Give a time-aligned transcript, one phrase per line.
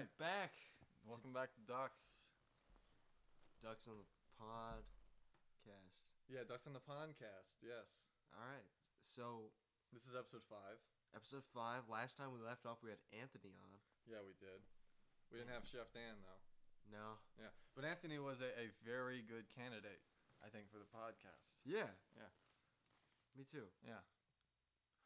[0.00, 0.16] right.
[0.16, 0.52] back.
[1.04, 2.32] Welcome back to Ducks.
[3.60, 4.08] Ducks on the
[4.40, 4.80] Pod
[5.60, 6.00] cast.
[6.32, 7.60] Yeah, Ducks on the Pondcast.
[7.60, 8.08] Yes.
[8.32, 8.64] All right.
[8.96, 9.52] So,
[9.92, 10.80] This is episode five.
[11.12, 11.84] episode five.
[11.90, 13.76] Last time we left off, we had Anthony on.
[14.08, 14.64] Yeah, we did.
[15.28, 16.40] We didn't have Chef Dan though.
[16.88, 17.20] No.
[17.36, 20.00] Yeah, but Anthony was a, a very good candidate,
[20.40, 21.60] I think, for the podcast.
[21.68, 21.92] Yeah.
[22.16, 22.32] Yeah.
[23.36, 23.68] Me too.
[23.84, 24.00] Yeah.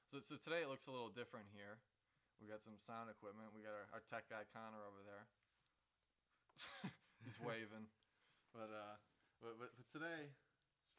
[0.06, 1.82] So so today it looks a little different here.
[2.44, 3.56] We got some sound equipment.
[3.56, 5.24] We got our, our tech guy Connor over there.
[7.24, 7.88] He's waving.
[8.52, 9.00] But uh
[9.40, 10.28] but, but but today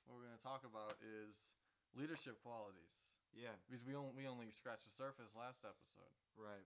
[0.09, 1.53] what we're gonna talk about is
[1.93, 3.13] leadership qualities.
[3.29, 3.53] Yeah.
[3.69, 6.17] Because we only we only scratched the surface last episode.
[6.33, 6.65] Right.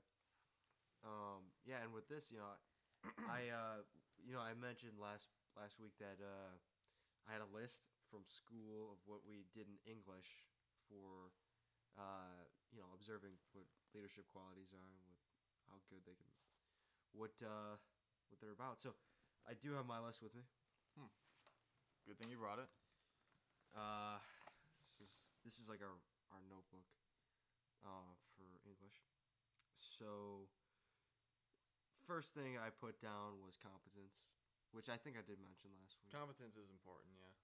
[1.03, 1.51] Um.
[1.67, 1.83] Yeah.
[1.83, 2.55] And with this, you know,
[3.27, 3.83] I uh,
[4.23, 5.27] you know, I mentioned last
[5.59, 6.55] last week that uh,
[7.27, 10.47] I had a list from school of what we did in English
[10.87, 11.35] for,
[11.99, 15.19] uh, you know, observing what leadership qualities are and what
[15.69, 16.33] how good they can,
[17.13, 17.77] what uh,
[18.29, 18.81] what they're about.
[18.81, 18.93] So,
[19.45, 20.45] I do have my list with me.
[22.09, 22.69] Good thing you brought it.
[23.77, 24.17] Uh,
[24.81, 25.13] this is
[25.45, 25.93] this is like our
[26.33, 26.85] our notebook,
[27.85, 28.97] uh, for English.
[29.77, 30.49] So,
[32.09, 34.25] first thing I put down was competence,
[34.73, 36.09] which I think I did mention last week.
[36.09, 37.35] Competence is important, yeah.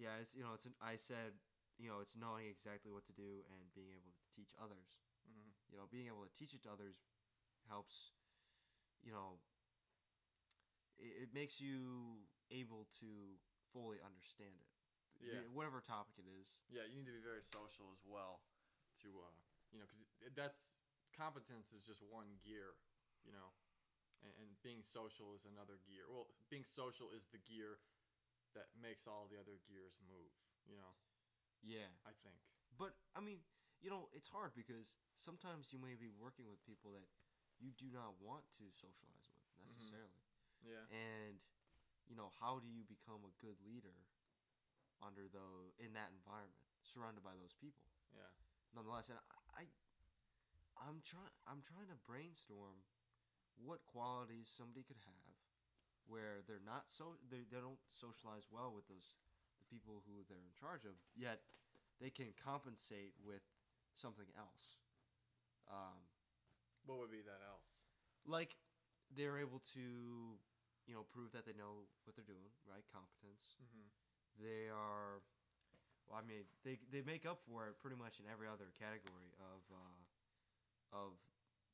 [0.00, 1.36] yeah, it's you know it's an, I said
[1.76, 4.96] you know it's knowing exactly what to do and being able to teach others.
[5.70, 6.96] You know, being able to teach it to others
[7.68, 8.14] helps.
[9.02, 9.42] You know.
[10.96, 13.10] It, it makes you able to
[13.72, 14.70] fully understand it.
[15.20, 15.44] Yeah.
[15.52, 16.48] Whatever topic it is.
[16.68, 18.44] Yeah, you need to be very social as well,
[19.00, 19.32] to uh,
[19.72, 20.04] you know, because
[20.36, 20.84] that's
[21.16, 22.76] competence is just one gear,
[23.24, 23.56] you know,
[24.20, 26.04] and, and being social is another gear.
[26.04, 27.80] Well, being social is the gear
[28.52, 30.32] that makes all the other gears move.
[30.68, 30.92] You know,
[31.64, 31.88] Yeah.
[32.04, 32.36] I think.
[32.76, 33.40] But I mean,
[33.86, 37.06] you know, it's hard because sometimes you may be working with people that
[37.62, 39.70] you do not want to socialize with mm-hmm.
[39.70, 40.22] necessarily.
[40.66, 40.82] Yeah.
[40.90, 41.38] And
[42.10, 43.94] you know, how do you become a good leader
[44.98, 47.86] under though in that environment, surrounded by those people?
[48.10, 48.26] Yeah.
[48.74, 49.22] Nonetheless, and
[49.54, 49.64] I, I
[50.82, 52.82] I'm trying I'm trying to brainstorm
[53.62, 55.34] what qualities somebody could have
[56.10, 59.14] where they're not so they, they don't socialize well with those
[59.62, 61.40] the people who they're in charge of yet
[62.02, 63.40] they can compensate with
[63.98, 64.76] something else
[65.70, 65.98] um,
[66.86, 67.84] What would be that else?
[68.26, 68.56] like
[69.16, 70.38] they're able to
[70.86, 73.86] you know prove that they know what they're doing right competence Mm-hmm.
[74.38, 75.22] they are
[76.08, 79.32] well i mean they they make up for it pretty much in every other category
[79.40, 80.00] of uh
[80.92, 81.12] of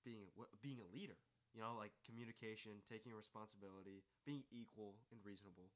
[0.04, 1.16] being a- being a leader
[1.54, 5.70] you know like communication taking responsibility being equal and reasonable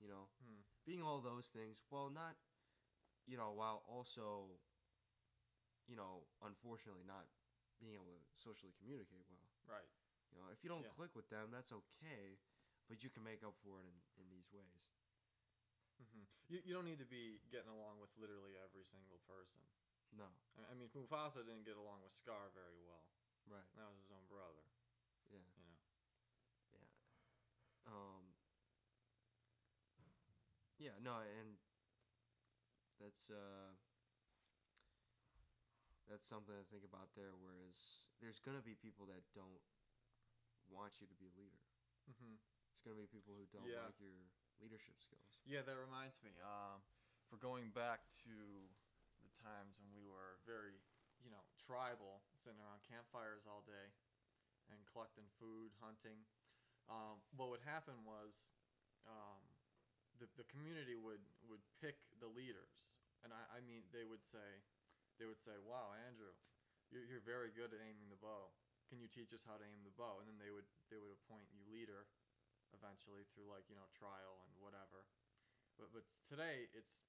[0.00, 0.60] you know Hmm.
[0.86, 2.36] being all those things while not
[3.26, 4.58] you know while also
[5.88, 7.26] you know unfortunately not
[7.80, 9.88] being able to socially communicate well Right.
[10.30, 10.92] you know if you don't Yeah.
[10.94, 12.38] click with them that's okay
[12.88, 14.84] but you can make up for it in, in these ways
[15.98, 16.30] Mm-hmm.
[16.46, 19.58] You you don't need to be getting along with literally every single person.
[20.14, 23.02] no I I mean, Mufasa didn't get along with Scar very well.
[23.50, 24.62] right That was his own brother.
[25.26, 25.78] yeah You know.
[26.78, 26.86] Yeah.
[27.90, 28.38] Um.
[30.78, 30.94] Yeah.
[31.02, 31.58] No, and
[33.02, 33.74] that's uh.
[36.08, 37.36] That's something to think about there.
[37.36, 37.76] Whereas
[38.20, 39.60] there's gonna be people that don't
[40.72, 41.60] want you to be a leader.
[42.08, 42.36] Mm-hmm.
[42.40, 43.84] There's gonna be people who don't Yeah.
[43.84, 44.16] like your
[44.60, 45.28] leadership skills.
[45.44, 46.32] Yeah, that reminds me.
[46.40, 46.80] Um,
[47.28, 48.34] for going back to
[49.20, 50.80] the times when we were very,
[51.20, 53.92] you know, tribal, sitting around campfires all day,
[54.72, 56.24] and collecting food, hunting.
[56.88, 58.52] Um, what would happen was,
[59.04, 59.44] um,
[60.18, 64.64] the the community would would pick the leaders, and I, I mean they would say,
[65.18, 66.32] they would say, "Wow, Andrew,
[66.88, 68.54] you're you're very good at aiming the bow.
[68.88, 71.12] Can you teach us how to aim the bow?" And then they would they would
[71.12, 72.06] appoint you leader
[72.76, 75.08] eventually through like you know trial and whatever
[75.80, 77.06] but but today it's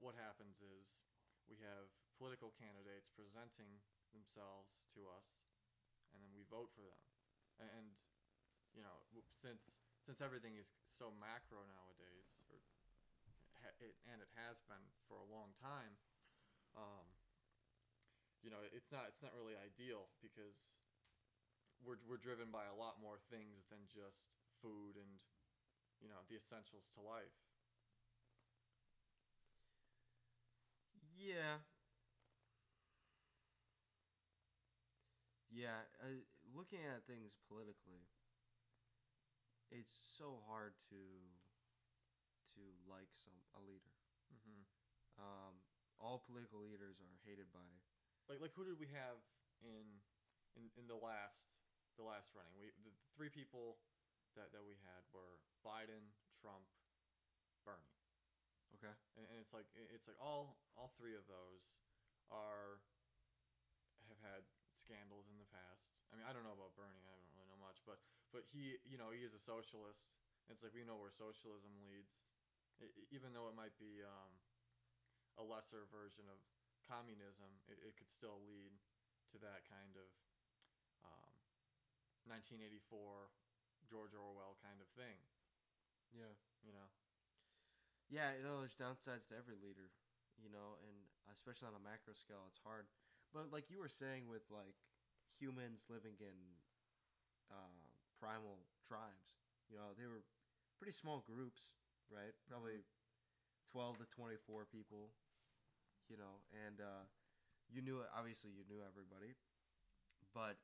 [0.00, 1.08] what happens is
[1.50, 3.82] we have political candidates presenting
[4.14, 5.44] themselves to us
[6.14, 7.02] and then we vote for them
[7.58, 7.98] and
[8.72, 9.02] you know
[9.34, 12.60] since since everything is so macro nowadays or
[13.80, 15.98] it, and it has been for a long time
[16.76, 17.13] um,
[18.74, 20.82] it's not it's not really ideal because
[21.80, 25.22] we're, we're driven by a lot more things than just food and
[26.02, 27.38] you know the essentials to life
[31.14, 31.62] Yeah.
[35.48, 36.18] Yeah, uh,
[36.50, 38.10] looking at things politically,
[39.70, 41.00] it's so hard to
[42.58, 43.94] to like some a leader.
[44.34, 44.62] mm-hmm.
[45.14, 45.54] Um,
[46.02, 47.62] all political leaders are hated by
[48.28, 49.20] like like who did we have
[49.62, 50.00] in
[50.56, 51.60] in in the last
[51.98, 52.54] the last running.
[52.58, 53.78] We the, the three people
[54.34, 56.10] that, that we had were Biden,
[56.42, 56.66] Trump,
[57.62, 57.94] Bernie,
[58.78, 58.90] Okay.
[59.14, 61.78] and, and it's like it's like all all three of those
[62.32, 62.82] are
[64.10, 64.42] have had
[64.74, 66.02] scandals in the past.
[66.10, 67.00] I mean, I don't know about Bernie.
[67.00, 68.02] I don't really know much, but
[68.34, 70.12] but he you know he is a socialist.
[70.52, 72.28] It's like we know where socialism leads,
[73.08, 74.32] even though it might be um,
[75.40, 76.36] a lesser version of
[76.86, 77.48] communism.
[77.68, 78.72] It, it could still lead
[79.32, 80.08] to that kind of
[81.04, 81.32] um,
[82.28, 83.32] 1984
[83.88, 85.18] George Orwell kind of thing.
[86.14, 86.34] Yeah.
[86.64, 86.88] You know.
[88.12, 89.88] Yeah, you know, there's downsides to every leader,
[90.36, 90.96] you know, and
[91.32, 92.84] especially on a macro scale, it's hard.
[93.32, 94.76] But like you were saying, with like
[95.40, 96.36] humans living in
[97.50, 97.84] uh,
[98.20, 99.40] primal tribes,
[99.72, 100.22] you know, they were
[100.78, 101.74] pretty small groups,
[102.12, 102.36] right?
[102.46, 102.84] Probably
[103.72, 105.10] twelve to twenty-four people,
[106.08, 107.04] you know, and uh,
[107.70, 109.34] you knew obviously you knew everybody,
[110.34, 110.56] but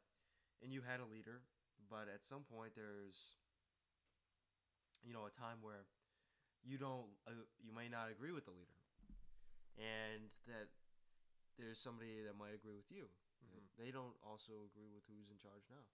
[0.62, 1.40] and you had a leader,
[1.88, 3.36] but at some point there's
[5.04, 5.88] you know a time where
[6.64, 8.76] you don't uh, you may not agree with the leader
[9.78, 10.68] and that
[11.56, 13.08] there's somebody that might agree with you
[13.40, 13.64] Mhm.
[13.78, 15.84] they don't also agree with who's in charge now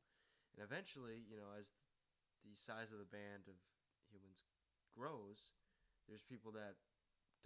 [0.55, 1.75] and eventually you know as
[2.45, 3.55] the size of the band of
[4.11, 4.45] humans
[4.95, 5.53] grows
[6.09, 6.77] there's people that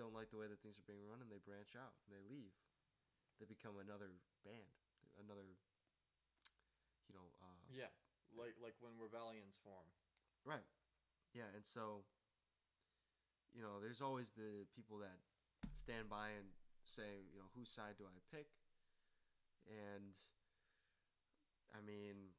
[0.00, 2.22] don't like the way that things are being run and they branch out and they
[2.24, 2.56] leave
[3.36, 4.08] they become another
[4.42, 4.72] band
[5.20, 5.44] another
[7.08, 7.92] you know uh, Yeah.
[8.32, 9.84] Like like when rebellions form.
[10.46, 10.64] Right.
[11.34, 12.06] Yeah, and so
[13.54, 15.18] you know, there's always the people that
[15.74, 16.46] stand by and
[16.84, 18.46] say, you know, whose side do I pick?
[19.66, 20.14] And
[21.74, 22.34] I mean,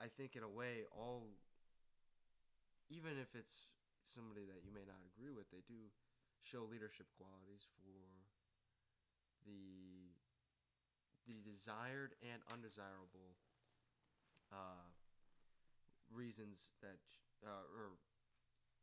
[0.00, 1.26] I think in a way all
[2.90, 3.74] even if it's
[4.04, 5.90] somebody that you may not agree with, they do
[6.44, 7.92] show leadership qualities for
[9.48, 10.12] the
[11.24, 13.32] the desired and undesirable
[14.52, 14.84] uh,
[16.12, 17.00] reasons that
[17.40, 17.96] uh, or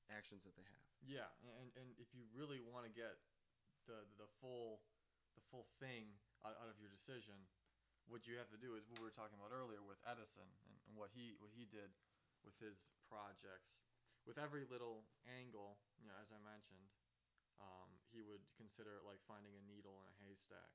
[0.09, 0.85] actions that they have.
[1.05, 1.29] Yeah,
[1.61, 3.21] and and if you really want to get
[3.85, 4.81] the the full
[5.37, 7.37] the full thing out, out of your decision,
[8.09, 10.73] what you have to do is what we were talking about earlier with Edison and,
[10.89, 11.93] and what he what he did
[12.41, 13.85] with his projects.
[14.23, 16.93] With every little angle, you know, as I mentioned,
[17.57, 20.71] um, he would consider it like finding a needle in a haystack.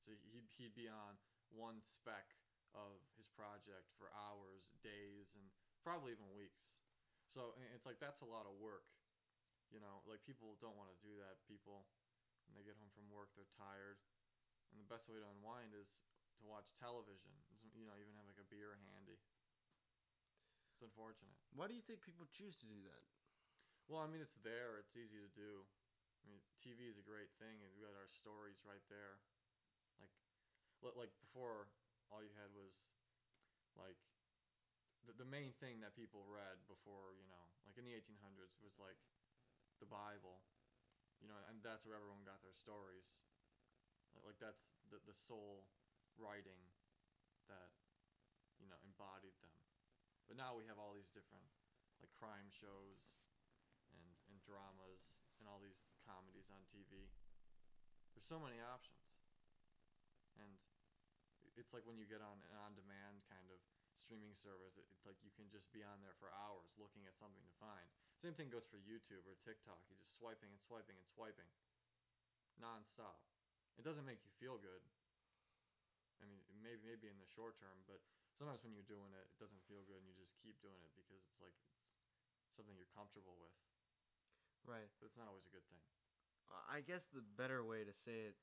[0.00, 1.16] So he'd, he'd be on
[1.52, 2.36] one speck
[2.72, 5.44] of his project for hours, days, and
[5.84, 6.84] probably even weeks.
[7.28, 8.88] So it's like that's a lot of work.
[9.72, 11.40] You know, like people don't want to do that.
[11.48, 11.88] People,
[12.44, 14.00] when they get home from work, they're tired,
[14.68, 15.96] and the best way to unwind is
[16.40, 17.32] to watch television.
[17.72, 19.16] You know, even have like a beer handy.
[20.82, 21.38] It's unfortunate.
[21.54, 23.06] Why do you think people choose to do that?
[23.86, 24.82] Well, I mean, it's there.
[24.82, 25.62] It's easy to do.
[25.62, 29.22] I mean, TV is a great thing, and we got our stories right there.
[30.02, 30.10] Like,
[30.82, 31.70] li- like before,
[32.10, 32.98] all you had was
[33.78, 33.94] like
[35.06, 38.74] the the main thing that people read before, you know, like in the 1800s was
[38.82, 38.98] like
[39.78, 40.42] the Bible,
[41.22, 43.22] you know, and that's where everyone got their stories.
[44.18, 45.62] Like, like that's the the sole
[46.18, 46.74] writing
[47.46, 47.70] that
[48.58, 49.61] you know embodied them.
[50.32, 51.44] But now we have all these different
[52.00, 53.20] like crime shows
[53.92, 57.12] and and dramas and all these comedies on TV.
[58.16, 59.20] There's so many options.
[60.40, 60.56] And
[61.60, 63.60] it's like when you get on an on-demand kind of
[63.92, 67.12] streaming service, it, it's like you can just be on there for hours looking at
[67.12, 67.84] something to find.
[68.16, 69.84] Same thing goes for YouTube or TikTok.
[69.92, 71.52] You're just swiping and swiping and swiping
[72.56, 73.20] nonstop.
[73.76, 74.80] It doesn't make you feel good.
[76.16, 78.00] I mean, maybe maybe in the short term, but
[78.42, 80.90] sometimes when you're doing it, it doesn't feel good, and you just keep doing it
[80.98, 81.94] because it's like it's
[82.50, 83.54] something you're comfortable with.
[84.66, 84.90] Right.
[84.98, 85.78] But it's not always a good thing.
[86.50, 88.36] I guess the better way to say it,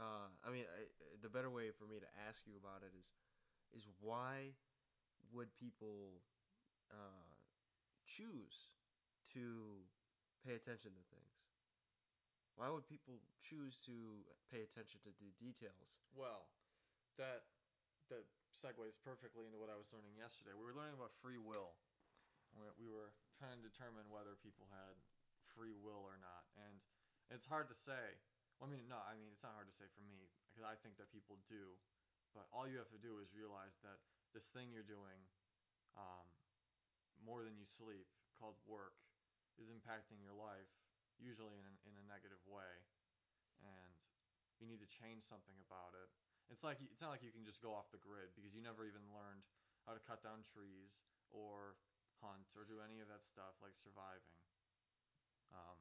[0.00, 0.88] uh, I mean, I,
[1.20, 3.04] the better way for me to ask you about it is,
[3.76, 4.56] is why
[5.30, 6.24] would people
[6.90, 7.28] uh,
[8.08, 8.72] choose
[9.36, 9.84] to
[10.42, 11.36] pay attention to things?
[12.56, 16.02] Why would people choose to pay attention to the details?
[16.16, 16.48] Well,
[17.20, 17.46] that
[18.10, 20.56] that segues perfectly into what I was learning yesterday.
[20.56, 21.76] We were learning about free will.
[22.56, 24.98] We we were trying to determine whether people had
[25.52, 26.80] free will or not, and
[27.28, 28.20] it's hard to say.
[28.58, 30.74] Well, I mean, no, I mean it's not hard to say for me because I
[30.74, 31.78] think that people do,
[32.34, 34.02] but all you have to do is realize that
[34.34, 35.30] this thing you're doing,
[35.94, 36.26] um,
[37.22, 38.98] more than you sleep, called work,
[39.62, 40.70] is impacting your life,
[41.22, 42.82] usually in, an, in a negative way,
[43.62, 43.94] and
[44.58, 46.10] you need to change something about it.
[46.48, 48.88] It's like it's not like you can just go off the grid because you never
[48.88, 49.44] even learned
[49.84, 51.76] how to cut down trees or
[52.24, 54.36] hunt or do any of that stuff like surviving.
[55.52, 55.78] Um,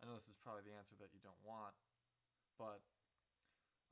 [0.00, 1.76] I know this is probably the answer that you don't want,
[2.56, 2.80] but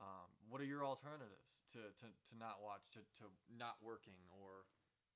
[0.01, 4.69] um, what are your alternatives to, to, to not watch to, to not working or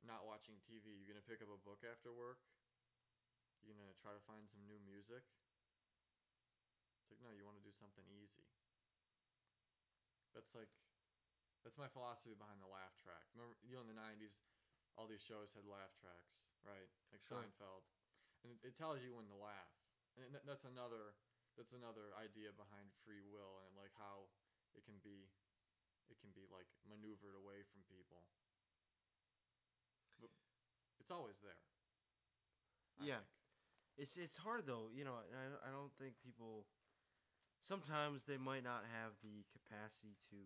[0.05, 0.97] not watching TV?
[0.97, 2.41] You're gonna pick up a book after work?
[3.61, 5.25] You're gonna try to find some new music?
[7.05, 8.49] It's like no, you want to do something easy.
[10.35, 10.71] That's like
[11.65, 13.27] that's my philosophy behind the laugh track.
[13.37, 14.41] Remember, you know, in the '90s,
[14.97, 16.89] all these shows had laugh tracks, right?
[17.13, 17.43] Like Sure.
[17.45, 17.85] Seinfeld,
[18.45, 19.75] and it, it tells you when to laugh.
[20.17, 21.15] And th- that's another
[21.59, 24.31] that's another idea behind free will and like how
[24.73, 25.29] it can be
[26.09, 28.25] it can be like maneuvered away from people.
[30.19, 30.31] But
[30.99, 31.63] it's always there.
[32.99, 33.21] I Yeah.
[33.21, 33.29] think.
[33.99, 35.15] It's it's hard though, you know.
[35.19, 36.67] I I don't think people.
[37.63, 40.37] Sometimes they might not have the capacity to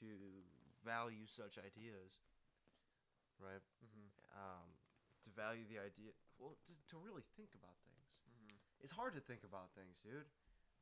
[0.00, 0.08] to
[0.84, 2.16] value such ideas,
[3.40, 3.62] right?
[3.84, 4.08] Mhm.
[4.36, 4.68] Um,
[5.24, 8.08] to value the idea, well, to, to really think about things.
[8.28, 8.56] Mhm.
[8.80, 10.28] It's hard to think about things, dude.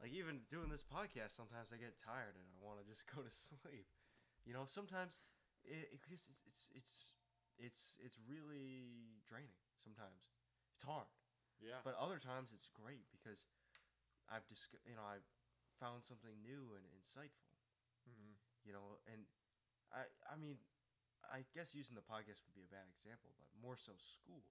[0.01, 3.23] Like even doing this podcast, sometimes I get tired and I want to just go
[3.23, 3.87] to sleep.
[4.47, 5.21] You know, sometimes
[5.65, 6.93] it, it, it's, it's it's
[7.59, 9.59] it's it's really draining.
[9.83, 10.23] Sometimes
[10.75, 11.09] it's hard.
[11.61, 11.83] Yeah.
[11.83, 13.47] But other times it's great because
[14.31, 15.21] I've just you know I
[15.81, 17.49] found something new and insightful.
[18.07, 19.25] hmm You know, and
[19.93, 20.59] I I mean
[21.27, 24.47] I guess using the podcast would be a bad example, but more so school.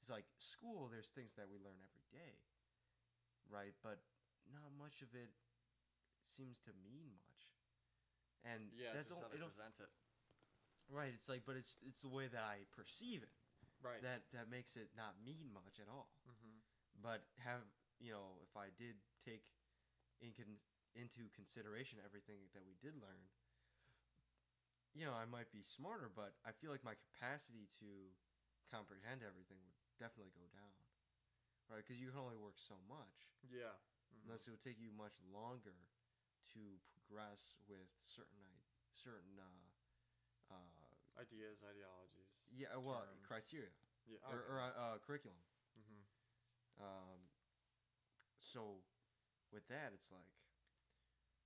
[0.00, 0.88] It's like school.
[0.88, 2.40] There's things that we learn every day,
[3.50, 3.74] right?
[3.82, 3.98] But
[4.52, 5.32] not much of it
[6.24, 7.42] seems to mean much.
[8.44, 8.94] And Yeah.
[8.94, 9.90] that's just all, how they it present it.
[10.88, 11.12] right.
[11.14, 13.32] It's like, but it's it's the way that I perceive it
[13.82, 14.00] Right.
[14.02, 16.08] that that makes it not mean much at all.
[16.24, 16.58] hmm
[17.02, 17.60] but have
[18.00, 19.42] you know if i did take
[20.20, 20.60] in con-
[20.96, 23.28] into consideration everything that we did learn
[24.94, 28.12] you know i might be smarter but i feel like my capacity to
[28.70, 30.72] comprehend everything would definitely go down
[31.68, 33.76] right because you can only work so much Yeah.
[34.12, 34.24] Mhm.
[34.26, 35.76] unless it would take you much longer
[36.54, 39.66] to progress with certain i- certain uh,
[40.50, 42.28] uh, Ideas, ideologies.
[42.52, 43.24] yeah well terms.
[43.26, 43.72] criteria
[44.06, 44.18] Yeah.
[44.28, 45.38] or, or uh, uh, curriculum
[45.74, 46.02] hmm
[46.78, 47.20] Um,
[48.56, 48.80] so
[49.52, 50.32] with that, it's like,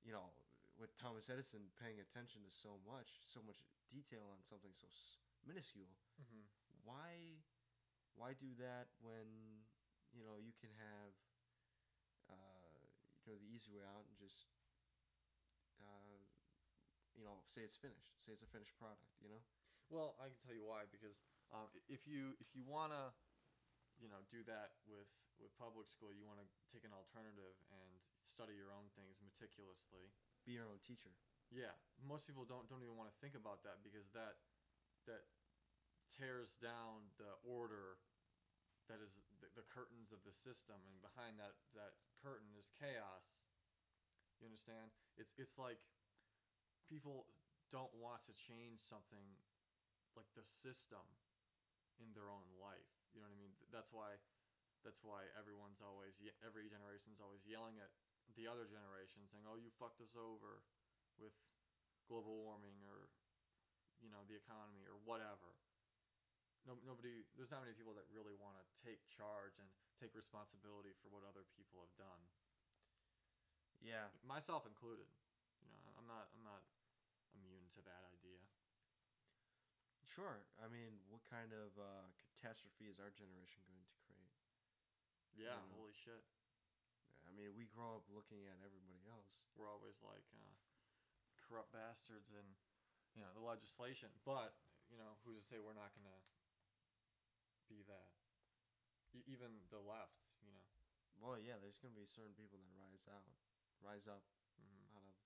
[0.04, 0.32] you know,
[0.78, 3.60] with Thomas Edison paying attention to so much, so much
[3.92, 6.46] detail on something so s- minuscule, hmm
[6.84, 7.44] why,
[8.16, 9.64] why do that when
[10.14, 11.12] you know you can have,
[12.28, 12.86] uh,
[13.26, 14.48] you know, the easy way out and just,
[15.80, 16.18] uh,
[17.16, 19.42] you know, say it's finished, say it's a finished product, you know?
[19.90, 21.20] Well, I can tell you why because
[21.52, 23.12] um, if you if you wanna,
[24.00, 25.08] you know, do that with
[25.40, 30.12] with public school, you want to take an alternative and study your own things meticulously.
[30.44, 31.12] Be your own teacher.
[31.50, 34.38] Yeah, most people don't don't even want to think about that because that
[35.10, 35.26] that
[36.06, 37.98] tears down the order
[38.86, 43.42] that is the, the curtains of the system, and behind that that curtain is chaos.
[44.38, 44.94] You understand?
[45.18, 45.82] It's it's like
[46.86, 47.26] people
[47.70, 49.38] don't want to change something
[50.18, 51.02] like the system
[52.02, 52.90] in their own life.
[53.14, 53.54] You know what I mean?
[53.70, 54.18] That's why
[54.84, 57.92] that's why everyone's always every generation's always yelling at
[58.38, 60.62] the other generation saying, "Oh, you fucked us over
[61.18, 61.34] with
[62.06, 63.10] global warming or
[64.00, 65.56] you know, the economy or whatever."
[66.68, 70.92] No, nobody there's not many people that really want to take charge and take responsibility
[71.00, 72.22] for what other people have done.
[73.80, 74.12] Yeah.
[74.20, 75.08] Myself included.
[75.64, 76.64] You know, I'm not I'm not
[77.32, 78.44] immune to that idea.
[80.10, 80.42] Sure.
[80.58, 84.09] I mean, what kind of uh, catastrophe is our generation going to create?
[85.38, 86.22] Yeah, holy shit.
[87.26, 89.38] I mean, we grow up looking at everybody else.
[89.54, 90.54] we're always like uh,
[91.44, 92.46] corrupt bastards and
[93.14, 94.10] you know the legislation.
[94.26, 94.56] But
[94.90, 96.20] you know who's to say we're not gonna
[97.70, 98.10] be that?
[99.14, 100.62] E- even the left you know?
[101.20, 103.28] Well, yeah, there's going to be certain people that rise out,
[103.84, 104.24] rise up
[104.56, 105.16] hmm out of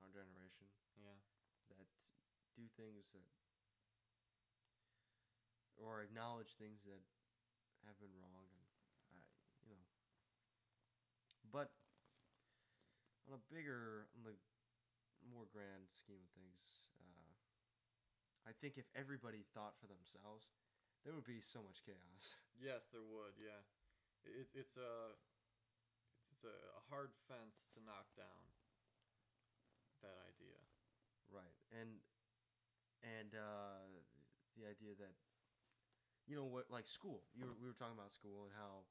[0.00, 1.20] our generation yeah.
[1.68, 1.88] that
[2.56, 3.28] do things that,
[5.76, 7.04] or acknowledge things that
[7.84, 8.64] have been wrong, and
[9.12, 9.20] I,
[9.68, 9.88] you know.
[11.52, 11.68] But
[13.32, 14.36] on a bigger, on the
[15.24, 17.32] more grand scheme of things, uh,
[18.44, 20.52] I think if everybody thought for themselves,
[21.08, 22.36] there would be so much chaos.
[22.60, 23.64] yes there would yeah
[24.22, 25.16] it, it's a
[26.30, 26.54] it's, it's a
[26.92, 28.44] hard fence to knock down
[30.04, 30.60] that idea
[31.32, 31.96] Right, and
[33.00, 33.88] and uh,
[34.52, 35.16] the idea that
[36.28, 37.24] you know what, like school.
[37.32, 38.84] You were, we were talking about school and how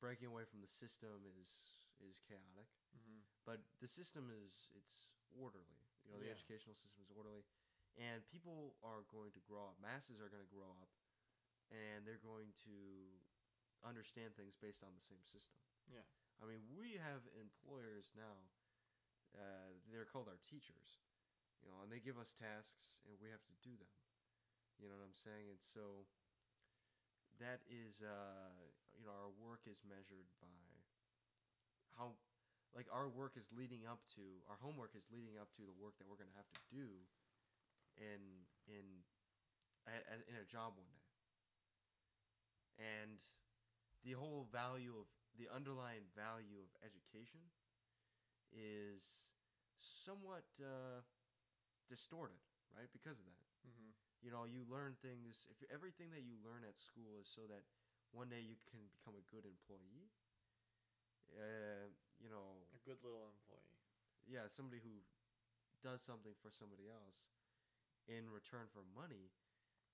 [0.00, 3.20] breaking away from the system is is chaotic, mm-hmm.
[3.44, 5.80] but the system is it's orderly.
[6.04, 6.36] You know, the Yeah.
[6.36, 7.44] educational system is orderly,
[7.96, 9.76] and people are going to grow up.
[9.80, 10.90] Masses are going to grow up,
[11.70, 12.76] and they're going to
[13.84, 15.56] understand things based on the same system.
[15.88, 16.04] yeah
[16.40, 18.48] I mean, we have employers now
[19.36, 20.98] uh, they're called our teachers,
[21.62, 23.92] you know, and they give us tasks and we have to do them.
[24.80, 25.46] You know what I'm saying?
[25.52, 26.08] And so
[27.38, 28.56] that is, uh,
[28.96, 30.69] you know, our work is measured by
[32.00, 32.16] how,
[32.72, 36.00] like, our work is leading up to, our homework is leading up to the work
[36.00, 36.88] that we're going to have to do
[38.00, 39.04] in, in,
[39.84, 41.04] a, in a job one day.
[42.80, 43.20] And
[44.00, 45.04] the whole value of,
[45.36, 47.44] the underlying value of education
[48.50, 49.30] is
[49.78, 51.04] somewhat uh,
[51.86, 52.40] distorted,
[52.74, 52.90] right?
[52.90, 53.46] Because of that.
[53.62, 53.94] Mm-hmm.
[54.20, 55.46] You know, you learn things.
[55.48, 57.62] If everything that you learn at school is so that
[58.10, 60.10] one day you can become a good employee,
[61.36, 61.86] uh,
[62.18, 63.78] you know, A good little employee.
[64.26, 65.02] yeah, somebody who
[65.82, 67.30] does something for somebody else
[68.08, 69.30] in return for money.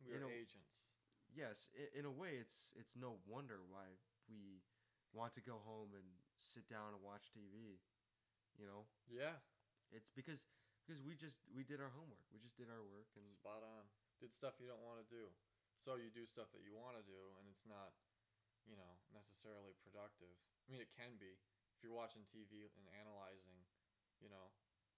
[0.00, 0.92] We are know- agents.
[1.32, 4.62] Yes, i- in a way, it's it's no wonder why we
[5.12, 6.06] want to go home and
[6.38, 7.78] sit down and watch TV.
[8.56, 9.36] You know, Yeah.
[9.90, 10.46] it's because
[10.86, 12.22] because we just we did our homework.
[12.30, 13.88] We just did our work and Spot on.
[14.20, 15.34] Did stuff you don't want to do.
[15.76, 17.92] So you do stuff that you want to do, and it's not,
[18.64, 20.38] you know, necessarily productive.
[20.66, 21.38] I mean, it can be
[21.78, 23.62] if you're watching TV and analyzing,
[24.18, 24.50] you know,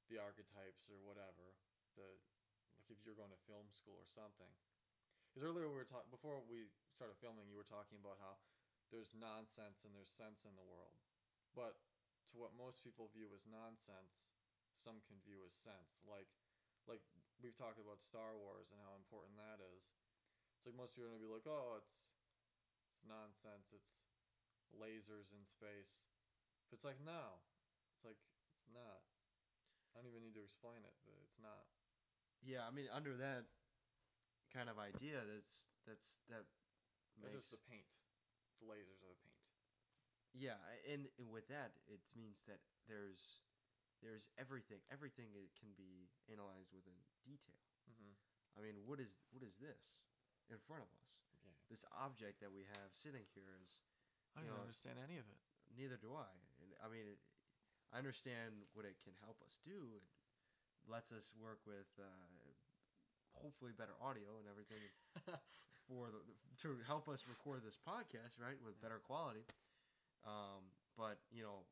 [0.09, 1.53] the archetypes or whatever.
[1.93, 2.09] The
[2.79, 4.49] like if you're going to film school or something.
[5.29, 8.41] Because earlier we were talking before we started filming, you were talking about how
[8.89, 10.97] there's nonsense and there's sense in the world,
[11.53, 11.77] but
[12.33, 14.33] to what most people view as nonsense,
[14.73, 16.01] some can view as sense.
[16.09, 16.33] Like
[16.89, 17.05] like
[17.45, 19.93] we've talked about Star Wars and how important that is.
[20.57, 22.17] It's like most people are gonna be like, oh, it's
[22.89, 23.77] it's nonsense.
[23.77, 24.08] It's
[24.77, 26.05] lasers in space.
[26.69, 27.41] But it's like no,
[27.97, 28.21] it's like
[28.57, 29.05] it's not.
[29.97, 31.67] I don't even need to explain it, but it's not.
[32.45, 32.63] yeah.
[32.69, 33.49] I mean, under that
[34.53, 36.45] kind of idea, that's that's that
[37.25, 37.89] It's just the paint.
[38.61, 39.45] The lasers are the paint.
[40.35, 40.59] yeah.
[40.87, 43.43] And, and with that, it means that there's
[44.05, 44.79] there's everything.
[44.93, 47.59] Everything it can be analyzed with within detail.
[47.91, 48.15] Mm-hmm.
[48.55, 50.05] I mean, what is what is this
[50.53, 51.09] in front of us?
[51.43, 51.55] Yeah.
[51.71, 53.83] This object that we have sitting here is
[54.37, 55.41] I don't know, understand any of it.
[55.77, 56.31] neither do I.
[56.63, 57.21] And I mean, it,
[57.95, 59.95] I understand what it can help us do.
[59.97, 60.05] It
[60.91, 62.07] lets us work with uh,
[63.39, 64.83] hopefully better audio and everything
[65.89, 66.21] for the,
[66.67, 68.85] to help us record this podcast, right, with Yeah.
[68.91, 69.45] better quality.
[70.27, 71.63] Um, but you know,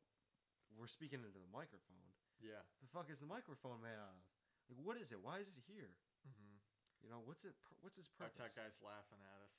[0.79, 2.07] we're speaking into the microphone.
[2.39, 2.63] yeah.
[2.81, 4.23] The fuck is the microphone made out of?
[4.71, 5.19] Like, what is it?
[5.23, 5.91] Why is it here?
[6.27, 6.55] Mm-hmm.
[7.03, 7.55] You know, what's it?
[7.83, 9.57] What's its Our tech guy's laughing at us.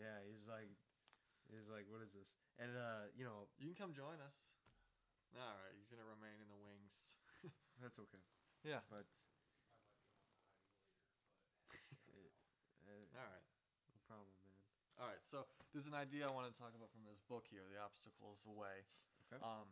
[0.00, 0.72] yeah, he's like,
[1.50, 2.38] he's like, what is this?
[2.58, 4.50] And uh, you know, you can come join us.
[5.36, 7.18] All right, he's gonna remain in the wings.
[7.82, 8.22] that's okay.
[8.64, 8.80] Yeah.
[8.88, 9.04] But
[12.10, 12.32] it,
[13.18, 13.46] All right.
[13.92, 14.60] no problem, man.
[14.96, 15.44] All right, so
[15.76, 18.88] there's an idea I want to talk about from this book here, The Obstacles Away.
[19.28, 19.42] Okay.
[19.44, 19.68] Um,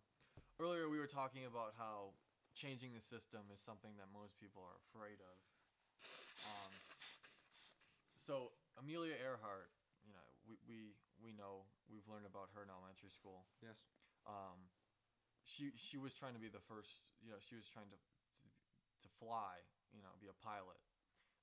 [0.60, 2.12] earlier we were talking about how
[2.52, 5.36] changing the system is something that most people are afraid of.
[6.44, 6.72] Um,
[8.14, 9.72] so Amelia Earhart,
[10.04, 10.78] you know, we, we
[11.22, 13.46] we know we've learned about her in elementary school.
[13.62, 13.84] Yes.
[14.24, 14.72] Um,
[15.44, 18.00] she she was trying to be the first, you know, she was trying to
[18.40, 18.42] to,
[19.04, 19.60] to fly,
[19.92, 20.80] you know, be a pilot,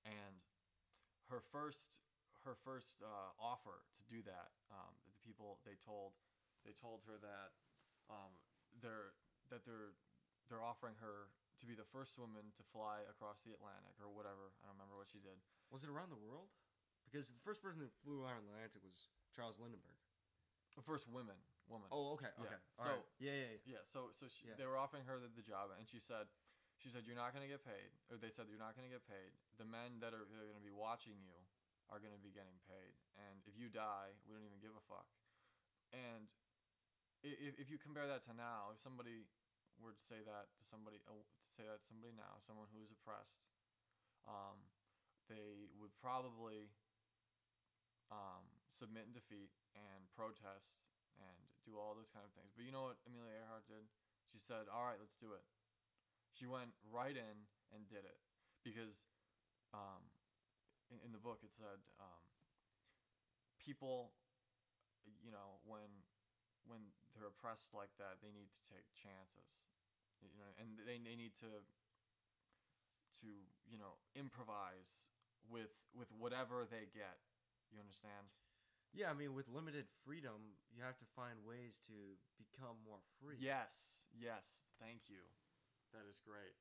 [0.03, 0.41] and
[1.29, 2.01] her first
[2.43, 6.17] her first uh, offer to do that, um, the people they told
[6.65, 7.53] they told her that
[8.09, 8.33] um,
[8.81, 9.13] they're
[9.53, 9.93] that they're
[10.49, 11.29] they're offering her
[11.61, 14.57] to be the first woman to fly across the Atlantic or whatever.
[14.59, 15.37] I don't remember what she did.
[15.69, 16.49] Was it around the world?
[17.11, 19.99] Because the first person that flew around the Atlantic was Charles Lindbergh.
[20.79, 21.35] The first woman
[21.67, 21.87] woman.
[21.91, 22.59] Oh, okay, Yeah, okay.
[22.75, 23.05] so- All right.
[23.19, 23.79] yeah, yeah, yeah.
[23.79, 24.55] Yeah, so so she, Yeah.
[24.59, 26.27] they were offering her the, the job, and she said,
[26.79, 28.91] she said you're not going to get paid, or they said you're not going to
[28.91, 29.31] get paid.
[29.55, 31.37] The men that are, going to be watching you
[31.87, 34.83] are going to be getting paid, and if you die, we don't even give a
[34.83, 35.07] fuck.
[35.95, 36.27] And
[37.23, 39.27] if if you compare that to now, if somebody
[39.79, 42.79] were to say that to somebody, uh, to say that to somebody now, someone who
[42.83, 43.47] is oppressed,
[44.27, 44.59] um,
[45.31, 46.67] they would probably
[48.81, 50.81] submit and defeat and protest
[51.21, 52.49] and do all those kind of things.
[52.57, 53.85] But you know what Amelia Earhart did?
[54.25, 55.45] She said, "All right, let's do it."
[56.33, 57.37] She went right in
[57.69, 58.17] and did it
[58.65, 59.05] because
[59.69, 60.09] um,
[60.89, 62.25] in, in the book it said um,
[63.61, 64.17] people,
[65.21, 66.01] you know, when
[66.65, 69.69] when they're oppressed like that, they need to take chances,
[70.25, 71.61] you know, and they they need to
[73.21, 73.29] to
[73.69, 75.13] you know improvise
[75.45, 77.21] with with whatever they get.
[77.69, 78.27] You understand?
[78.91, 81.95] Yeah, I mean, with limited freedom, you have to find ways to
[82.35, 83.39] become more free.
[83.39, 84.67] Yes, yes.
[84.83, 85.23] Thank you.
[85.95, 86.55] That is great.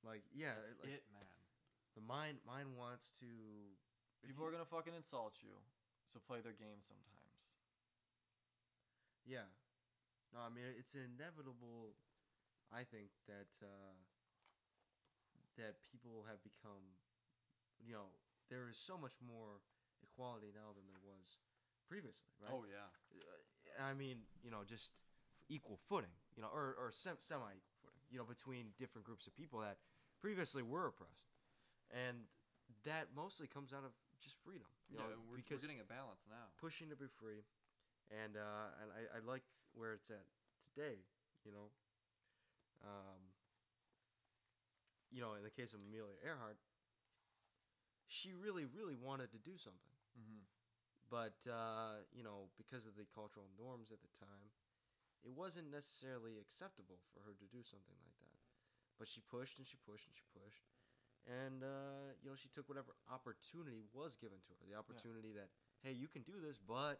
[0.00, 1.28] Like, yeah, That's like, it, man.
[1.96, 3.28] the mind mind wants to.
[4.24, 5.52] People you- are gonna fucking insult you,
[6.08, 7.52] so play their game sometimes.
[9.28, 9.48] Yeah.
[10.32, 11.96] No, I mean it's inevitable.
[12.72, 13.92] I think that uh,
[15.56, 16.96] that people have become,
[17.80, 18.08] you know,
[18.50, 19.60] there is so much more
[20.02, 21.40] equality now than there was
[21.88, 22.52] previously, right?
[22.52, 22.88] Oh yeah.
[23.14, 24.92] Uh, I mean, you know, just
[25.48, 29.26] equal footing, you know, or, or sem- semi equal footing, you know, between different groups
[29.26, 29.76] of people that
[30.20, 31.28] previously were oppressed.
[31.92, 32.26] And
[32.84, 33.92] that mostly comes out of
[34.22, 36.48] just freedom, you yeah, know, we're, because we're getting a balance now.
[36.60, 37.44] pushing to be free.
[38.12, 39.42] And, uh, and I, I like
[39.74, 40.24] where it's at
[40.64, 41.02] today,
[41.44, 41.68] you know.
[42.84, 43.20] Um,
[45.10, 46.56] you know, in the case of Amelia Earhart,
[48.06, 50.46] she really, really wanted to do something Mm-hmm.
[51.14, 54.50] But uh, you know because of the cultural norms at the time
[55.22, 58.38] it wasn't necessarily acceptable for her to do something like that
[58.98, 60.66] but she pushed and she pushed and she pushed
[61.30, 65.48] and uh, you know she took whatever opportunity was given to her the opportunity that
[65.86, 66.98] hey you can do this but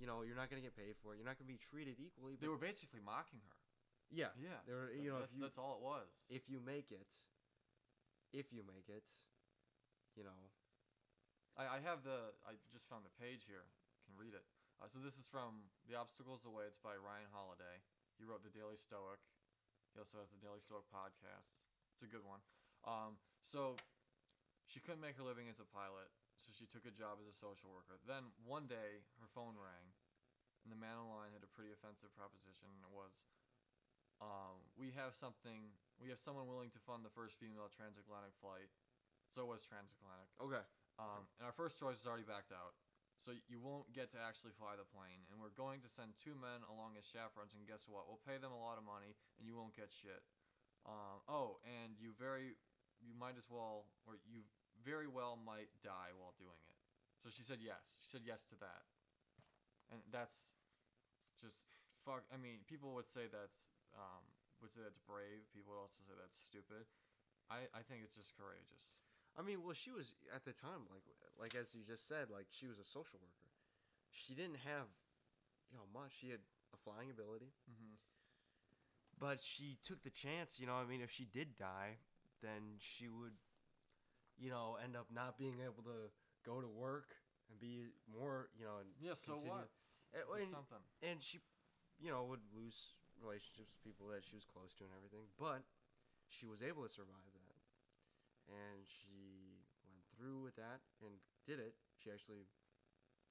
[0.00, 1.60] you know you're not going to get paid for it you're not going to be
[1.60, 3.56] treated equally They were basically mocking her.
[4.08, 4.64] yeah Yeah.
[4.64, 6.08] they were, you know that's, you, that's all it was.
[6.32, 7.12] if you make it
[8.32, 9.04] if you make it
[10.16, 10.40] you know
[11.58, 12.34] I, I have the.
[12.46, 13.66] I just found the page here.
[14.06, 14.46] Can read it.
[14.80, 16.64] Uh, so this is from The Obstacles Away.
[16.64, 17.84] It's by Ryan Holiday.
[18.16, 19.20] He wrote the Daily Stoic.
[19.92, 21.52] He also has the Daily Stoic podcast.
[21.92, 22.40] It's a good one.
[22.88, 23.76] Um, so
[24.64, 26.08] she couldn't make her living as a pilot,
[26.40, 28.00] so she took a job as a social worker.
[28.08, 29.92] Then one day her phone rang,
[30.64, 32.72] and the man on the line had a pretty offensive proposition.
[32.80, 33.28] It was,
[34.24, 35.76] um, "We have something.
[36.00, 38.72] We have someone willing to fund the first female transatlantic flight."
[39.28, 40.32] So it was transatlantic.
[40.40, 40.64] okay
[41.00, 42.76] Um, and our first choice is already backed out.
[43.20, 45.24] So you won't get to actually fly the plane.
[45.32, 47.56] And we're going to send two men along as chaperones.
[47.56, 48.04] And guess what?
[48.04, 50.24] We'll pay them a lot of money, and you won't get shit.
[50.84, 52.56] Um, oh, and you very,
[53.00, 54.44] you might as well, or you
[54.80, 56.76] very well might die while doing it.
[57.20, 58.00] So she said yes.
[58.00, 58.88] She said yes to that.
[59.92, 60.56] And that's
[61.36, 61.68] just
[62.06, 62.24] fuck.
[62.32, 64.24] I mean, people would say that's um,
[64.64, 65.44] would say that's brave.
[65.52, 66.88] People would also say that's stupid.
[67.52, 68.96] I, I think it's just courageous.
[69.38, 71.04] I mean, well, she was at the time, like,
[71.40, 73.48] like as you just said, like she was a social worker.
[74.10, 74.90] She didn't have,
[75.70, 76.12] you know, much.
[76.20, 76.40] She had
[76.74, 77.94] a flying ability, Mm-hmm.
[79.18, 80.58] but she took the chance.
[80.58, 81.98] You know, I mean, if she did die,
[82.42, 83.38] then she would,
[84.36, 86.10] you know, end up not being able to
[86.44, 87.14] go to work
[87.50, 89.68] and be more, you know, and Yeah, so continue- what?
[90.12, 90.82] And, and, something.
[91.06, 91.38] and she,
[92.02, 95.62] you know, would lose relationships with people that she was close to and everything, but
[96.26, 97.59] she was able to survive that,
[98.50, 101.78] and she went through with that and did it.
[102.02, 102.50] She actually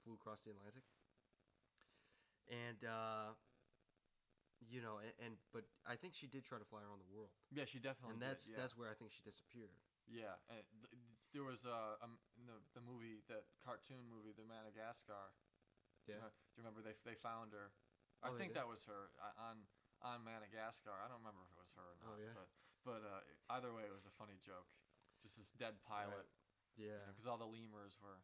[0.04, 0.88] flew across the Atlantic,
[2.50, 3.36] and uh,
[4.64, 7.32] you know, and, and but I think she did try to fly around the world,
[7.52, 8.18] Yeah, she definitely.
[8.18, 8.60] and that's did, yeah.
[8.64, 9.72] that's where I think she disappeared.
[10.10, 10.36] yeah.
[10.50, 10.66] Th-
[11.30, 15.30] there was uh, um, in the the movie that cartoon movie, the Madagascar.
[16.10, 16.26] Yeah.
[16.26, 17.70] Uh, do you remember they they found her?
[18.26, 19.70] Oh, I they think that was her uh, on
[20.02, 20.96] on Madagascar.
[20.98, 22.08] I don't remember if it was her or not.
[22.10, 22.26] Oh, not.
[22.26, 22.34] yeah.
[22.34, 22.50] But
[22.82, 23.22] but uh,
[23.62, 24.66] either way, it was a funny joke.
[25.22, 26.28] Just this dead pilot,
[26.80, 27.04] Yeah.
[27.12, 28.24] because all the lemurs were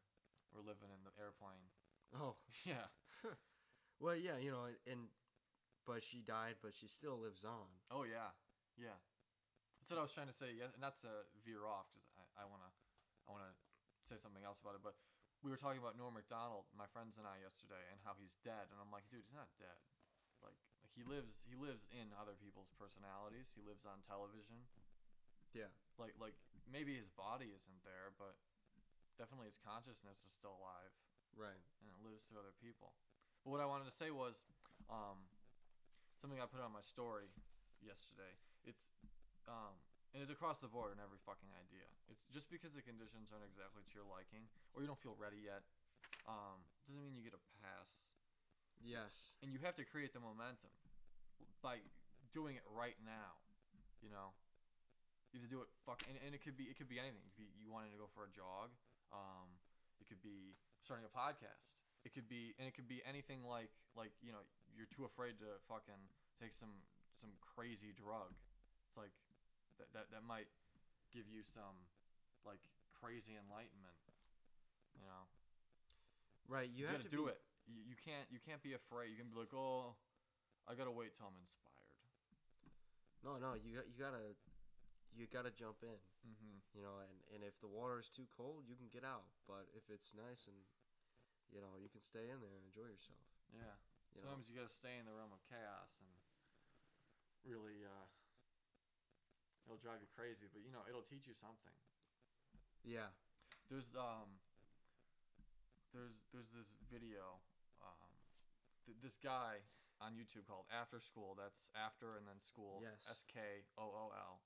[0.55, 1.67] were living in the airplane.
[2.15, 2.35] Oh.
[2.65, 2.87] yeah.
[3.95, 5.07] Well, yeah, you know, and
[5.87, 7.71] but she died, but she still lives on.
[7.87, 8.35] Oh yeah,
[8.75, 8.99] yeah.
[9.79, 10.51] That's what I was trying to say.
[10.51, 12.67] Yeah, and that's a veer off because I, I wanna
[13.23, 13.55] I wanna
[14.03, 14.83] say something else about it.
[14.83, 14.99] But
[15.39, 18.67] we were talking about Norm Macdonald, my friends and I yesterday, and how he's dead.
[18.67, 19.79] And I'm like, dude, he's not dead.
[20.43, 20.59] Like
[20.91, 23.55] he lives he lives in other people's personalities.
[23.55, 24.67] He lives on television.
[25.55, 25.71] Yeah.
[25.95, 26.35] Like like
[26.69, 28.35] maybe his body isn't there, but
[29.15, 30.91] definitely his consciousness is still alive
[31.35, 31.59] Right.
[31.83, 32.95] and it lives through other people.
[33.43, 34.43] But what I wanted to say was
[34.89, 35.27] um,
[36.19, 37.27] something I put on my story
[37.83, 38.33] yesterday.
[38.65, 38.95] It's
[39.45, 39.77] um,
[40.15, 41.85] and it's across the board in every fucking idea.
[42.07, 45.43] It's just because the conditions aren't exactly to your liking or you don't feel ready
[45.43, 45.61] yet,
[46.23, 48.07] um, doesn't mean you get a pass.
[48.79, 49.35] Yes.
[49.43, 50.71] And you have to create the momentum
[51.59, 51.83] by
[52.31, 53.37] doing it right now.
[53.99, 54.31] You know,
[55.35, 55.67] you have to do it.
[55.83, 57.19] Fuck, and, and it could be it could be anything.
[57.19, 58.71] It could be you wanting to go for a jog.
[59.11, 59.59] Um,
[59.99, 61.75] it could be starting a podcast.
[62.07, 64.39] It could be and it could be anything like like you know
[64.71, 65.99] you're too afraid to fucking
[66.39, 66.87] take some
[67.19, 68.31] some crazy drug.
[68.87, 69.11] It's like
[69.83, 70.47] that that that might
[71.11, 71.83] give you some
[72.47, 72.63] like
[72.95, 73.99] crazy enlightenment.
[74.95, 75.27] You know,
[76.47, 76.69] Right.
[76.69, 77.41] You, you, have gotta to do be- it.
[77.65, 79.09] You, you can't you can't be afraid.
[79.11, 79.97] You can be like, oh,
[80.69, 81.73] I gotta wait till I'm inspired.
[83.25, 83.57] No, no.
[83.57, 83.89] You got.
[83.89, 84.37] You gotta.
[85.15, 85.95] You gotta jump in.
[86.27, 86.59] Mm-hmm.
[86.75, 89.31] You know, and and if the water is too cold, you can get out.
[89.47, 90.59] But if it's nice and,
[91.47, 93.23] you know, you can stay in there and enjoy yourself.
[93.55, 93.79] Yeah.
[94.11, 94.35] You know?
[94.35, 96.11] Sometimes you gotta stay in the realm of chaos and
[97.47, 98.07] really, uh,
[99.63, 101.73] it'll drive you crazy, but you know, it'll teach you something.
[102.83, 103.15] Yeah.
[103.71, 104.43] There's um,
[105.95, 107.39] there's there's this video,
[107.79, 108.11] um,
[108.85, 109.63] th- this guy
[110.03, 111.33] on YouTube called After School.
[111.39, 112.83] That's after and then school.
[112.83, 112.99] Yes.
[113.09, 114.43] S K O O L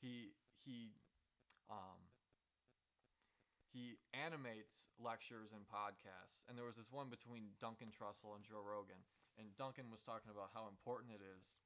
[0.00, 0.34] he
[0.64, 0.94] he
[1.68, 2.08] um,
[3.68, 6.42] he animates lectures and podcasts.
[6.48, 9.04] And there was this one between Duncan Trussell and Joe Rogan,
[9.36, 11.60] and Duncan was talking about how important it is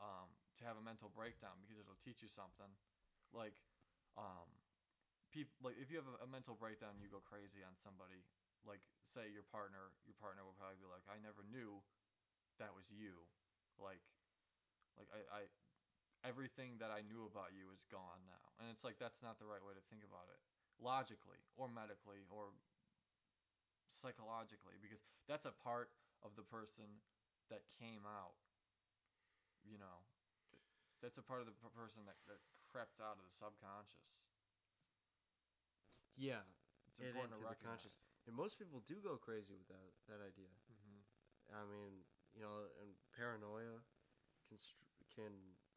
[0.00, 2.72] um, to have a mental breakdown because it'll teach you something.
[3.30, 3.54] Like,
[4.16, 4.48] um,
[5.30, 8.24] people like if you have a, a mental breakdown, and you go crazy on somebody.
[8.62, 11.82] Like, say your partner, your partner will probably be like, "I never knew
[12.62, 13.26] that was you."
[13.74, 14.04] Like,
[14.94, 15.40] like I, I
[16.22, 18.54] everything that I knew about you is gone now.
[18.62, 20.38] And it's like that's not the right way to think about it.
[20.82, 22.54] Logically or medically or
[23.90, 25.92] psychologically because that's a part
[26.24, 27.02] of the person
[27.50, 28.34] that came out.
[29.62, 30.02] You know,
[30.98, 34.26] that's a part of the person that, that crept out of the subconscious.
[36.18, 36.44] Yeah,
[36.90, 37.82] It's It important to recognize.
[37.82, 37.96] conscious.
[38.26, 40.50] and most people do go crazy with that that idea.
[40.70, 41.00] Mm-hmm.
[41.56, 42.04] I mean,
[42.34, 43.80] you know, and paranoia
[44.48, 44.58] can
[45.14, 45.32] can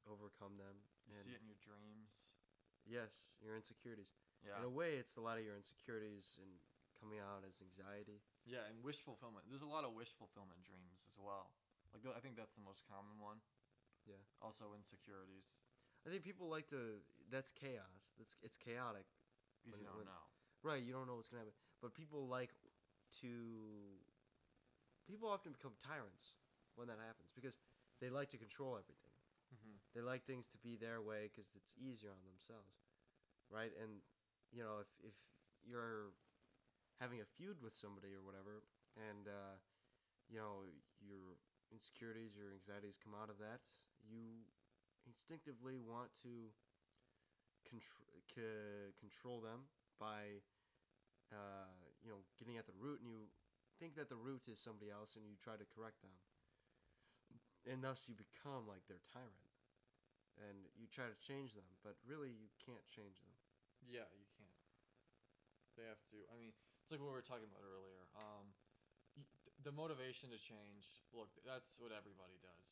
[0.09, 0.75] overcome them.
[1.09, 2.37] You and see it in your dreams.
[2.85, 4.13] yes, your insecurities.
[4.41, 4.61] Yeah.
[4.61, 6.49] In a way, it's a lot of your insecurities and
[7.01, 8.21] coming out as anxiety.
[8.45, 9.49] Yeah, and wish fulfillment.
[9.49, 11.49] There's a lot of wish fulfillment dreams as well.
[11.93, 13.41] Like I think that's the most common one.
[14.05, 14.21] Yeah.
[14.37, 15.49] Also insecurities
[16.05, 17.01] I think people like to.
[17.33, 18.13] That's chaos.
[18.21, 19.09] That's it's chaotic.
[19.65, 20.23] because you don't when- know.
[20.61, 21.53] Right, you don't know what's gonna happen.
[21.81, 22.53] But people like
[23.21, 23.29] to.
[25.09, 26.33] People often become tyrants
[26.75, 27.57] when that happens because
[28.01, 29.04] they like to control everything.
[29.95, 32.75] They like things to be their way because it's easier on themselves,
[33.49, 33.71] right?
[33.81, 34.03] And
[34.51, 35.17] you know, if if
[35.65, 36.13] you're
[37.01, 38.63] having a feud with somebody or whatever,
[38.97, 39.55] and uh,
[40.29, 40.65] you know
[41.01, 41.37] your
[41.73, 43.63] insecurities, your anxieties come out of that,
[44.05, 44.45] you
[45.07, 46.51] instinctively want to
[47.67, 49.67] contr- c- control them
[49.99, 50.41] by
[51.31, 51.69] uh,
[52.03, 53.27] you know getting at the root, and you
[53.79, 56.11] think that the root is somebody else, and you try to correct them,
[57.65, 59.44] and thus you become like their tyrant,
[60.39, 63.31] and you try to change them, but really you can't change them.
[63.85, 64.59] Yeah, you can't.
[65.79, 66.17] They have to.
[66.31, 68.07] I mean, it's like what we were talking about earlier.
[68.15, 68.55] Um,
[69.63, 71.03] the motivation to change.
[71.11, 72.67] Look, that's what everybody does,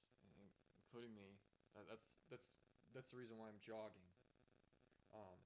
[0.79, 1.39] including me.
[1.89, 2.53] That's that's
[2.93, 4.07] that's the reason why I'm jogging.
[5.11, 5.39] Um,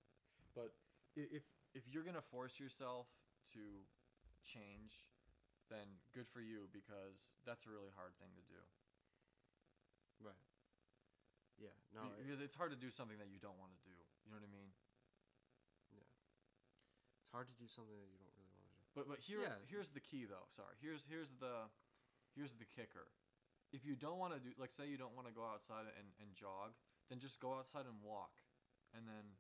[0.54, 0.76] but
[1.16, 3.08] if if you're gonna force yourself
[3.54, 3.64] to
[4.44, 5.08] change,
[5.72, 8.60] then good for you because that's a really hard thing to do.
[11.58, 11.74] Yeah.
[11.94, 12.06] No.
[12.06, 13.98] Be- it- because it's hard to do something that you don't want to do.
[14.26, 14.72] You know what I mean?
[15.94, 16.06] Yeah.
[17.24, 18.84] It's hard to do something that you don't really want to do.
[18.94, 19.58] But but here Yeah.
[19.68, 20.46] here's the key though.
[20.54, 20.76] Sorry.
[20.82, 21.70] Here's here's the
[22.36, 23.10] here's the kicker.
[23.74, 26.14] If you don't want to do like say you don't want to go outside and,
[26.22, 26.74] and jog,
[27.10, 28.38] then just go outside and walk.
[28.94, 29.38] And then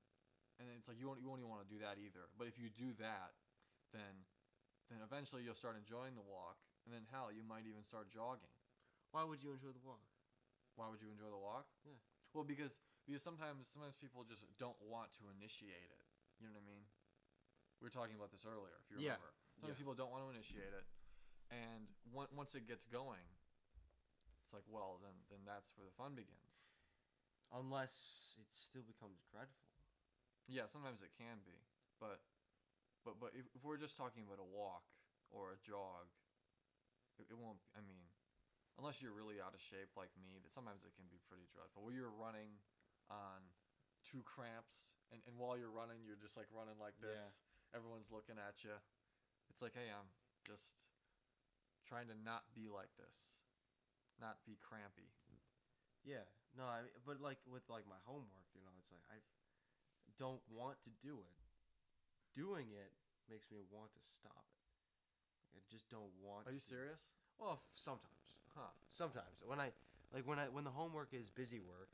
[0.59, 2.27] and it's like you won't you won't even want to do that either.
[2.37, 3.33] But if you do that,
[3.93, 4.25] then
[4.89, 8.51] then eventually you'll start enjoying the walk and then hell, you might even start jogging.
[9.11, 9.99] Why would you enjoy the walk?
[10.77, 11.65] Why would you enjoy the walk?
[11.83, 11.97] Yeah.
[12.37, 12.77] Well, because
[13.09, 16.05] because sometimes sometimes people just don't want to initiate it.
[16.37, 16.85] You know what I mean?
[17.81, 19.33] We were talking about this earlier, if you remember.
[19.33, 19.57] Yeah.
[19.57, 19.81] Sometimes Yeah.
[19.81, 20.85] people don't want to initiate it,
[21.49, 23.25] and on- once it gets going,
[24.45, 26.69] it's like, well, then then that's where the fun begins.
[27.49, 29.71] Unless it still becomes dreadful.
[30.47, 31.57] Yeah, sometimes it can be,
[31.99, 32.21] but
[33.03, 34.83] but but if, if we're just talking about a walk
[35.31, 36.11] or a jog,
[37.17, 37.59] it, it won't.
[37.75, 38.06] I mean,
[38.77, 41.81] unless you're really out of shape like me, that sometimes it can be pretty dreadful.
[41.81, 42.61] Where you're running
[43.09, 43.41] on
[44.05, 47.17] two cramps, and, and while you're running, you're just like running like Yeah.
[47.17, 47.41] this.
[47.75, 48.77] Everyone's looking at you.
[49.51, 50.07] It's like, hey, I'm
[50.47, 50.87] just
[51.83, 53.35] trying to not be like this,
[54.19, 55.11] not be crampy.
[56.07, 56.23] Yeah.
[56.55, 59.19] No, I but like with like my homework, you know, it's like I
[60.15, 61.35] don't want to do it.
[62.33, 62.93] Doing it
[63.27, 64.63] makes me want to stop it.
[65.57, 66.47] I just don't want.
[66.47, 67.03] Are to you serious?
[67.39, 68.35] Well, sometimes.
[68.55, 68.73] Huh?
[68.91, 69.69] Sometimes when I
[70.13, 71.89] like when I when the homework is busy work,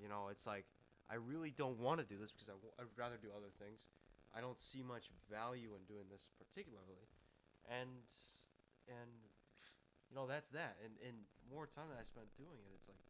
[0.00, 0.64] you know, it's like
[1.10, 3.88] I really don't want to do this because I w- I'd rather do other things.
[4.34, 7.06] I don't see much value in doing this particularly,
[7.68, 8.04] and
[8.88, 9.12] and
[10.10, 10.76] you know that's that.
[10.84, 11.16] And and
[11.50, 13.00] more time that I spent doing it, it's like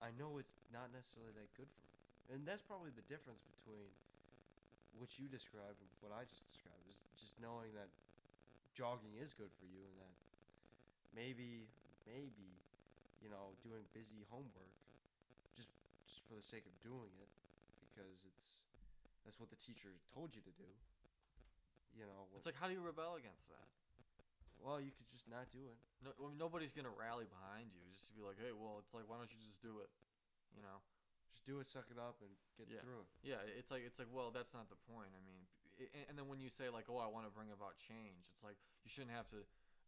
[0.00, 1.96] I know it's not necessarily that good for me,
[2.32, 3.92] and that's probably the difference between
[4.96, 7.92] what you described and what I just described is just knowing that
[8.76, 10.14] jogging is good for you and that
[11.16, 11.72] maybe
[12.04, 12.60] maybe
[13.24, 14.76] you know doing busy homework
[15.56, 15.72] just
[16.04, 17.32] just for the sake of doing it
[17.80, 18.60] because it's
[19.24, 20.68] that's what the teacher told you to do
[21.96, 23.64] you know It's like, how do you rebel against that?
[24.60, 27.80] well you could just not do it No, I mean, nobody's gonna rally behind you
[27.96, 29.88] just to be like, hey, well, it's like, why don't you just do it?
[30.52, 30.84] You know?
[31.32, 32.28] just do it suck it up and
[32.60, 32.84] get Yeah.
[32.84, 35.08] through it Yeah, it's like it's like, well, that's not the point.
[35.16, 35.45] I mean,
[35.76, 38.56] and, then when you say like, oh, I want to bring about change, it's like
[38.84, 39.44] you shouldn't have to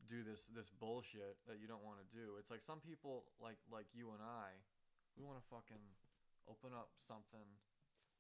[0.07, 2.39] do this this bullshit that you don't want to do.
[2.39, 4.57] It's like some people like like you and I,
[5.17, 5.83] we want to fucking
[6.47, 7.59] open up something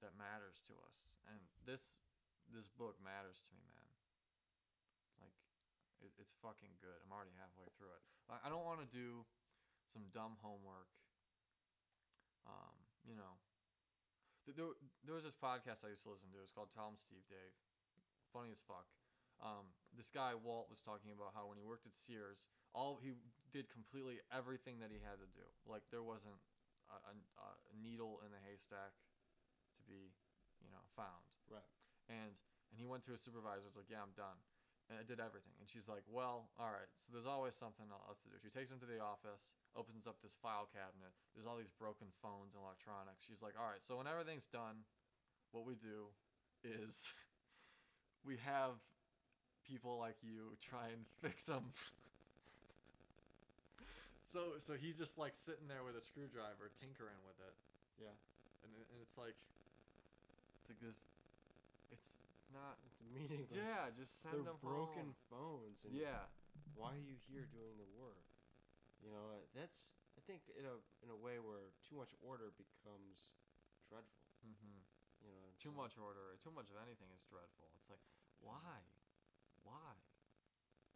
[0.01, 2.03] that matters to us, and this
[2.49, 3.95] this book matters to me, man.
[5.21, 5.37] Like,
[6.01, 6.97] it, it's fucking good.
[7.05, 8.03] I'm already halfway through it.
[8.33, 9.29] I, I don't want to do
[9.85, 10.89] some dumb homework.
[12.49, 13.37] Um, you know,
[14.57, 14.73] there,
[15.05, 16.39] there was this podcast I used to listen to.
[16.41, 17.55] It's called Tell 'Em Steve-Dave.
[18.33, 18.87] Funny as fuck.
[19.41, 23.15] Um, this guy Walt was talking about how when he worked at Sears, all he
[23.55, 25.47] did completely everything that he had to do.
[25.65, 26.43] Like there wasn't
[26.91, 28.99] a, a, a needle in the haystack
[29.79, 30.13] to be,
[30.61, 31.25] you know, found.
[31.47, 31.71] Right.
[32.11, 32.35] And
[32.69, 33.65] and he went to his supervisor.
[33.65, 34.37] It's like, yeah, I'm done.
[34.89, 35.53] And I did everything.
[35.61, 36.89] And she's like, well, all right.
[36.97, 38.41] So there's always something else to do.
[38.41, 41.13] She takes him to the office, opens up this file cabinet.
[41.37, 43.21] There's all these broken phones and electronics.
[43.29, 43.85] She's like, all right.
[43.85, 44.89] So when everything's done,
[45.53, 46.09] what we do
[46.65, 47.13] is
[48.29, 48.81] we have
[49.69, 51.69] people like you try and fix them.
[54.33, 57.53] so so he's just like sitting there with a screwdriver, tinkering with it,
[58.01, 58.17] Yeah.
[58.65, 59.37] and and it's like
[60.65, 61.13] it's like this.
[61.93, 62.25] It's
[62.57, 62.81] not.
[62.99, 63.55] It's meaningless.
[63.55, 65.27] Yeah, just send They're them broken home.
[65.31, 65.87] phones.
[65.87, 66.27] And Yeah,
[66.75, 68.27] Why are you here doing the work?
[69.03, 72.51] You know, uh, that's I think in a in a way where too much order
[72.59, 73.31] becomes
[73.87, 74.19] dreadful.
[74.43, 74.83] hmm
[75.23, 75.55] You know.
[75.63, 75.79] too saying?
[75.79, 77.71] much order, or too much of anything is dreadful.
[77.79, 78.03] It's like,
[78.43, 78.83] why,
[79.63, 79.95] why?